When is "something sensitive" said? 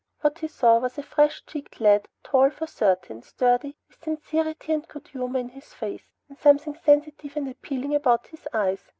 6.39-7.37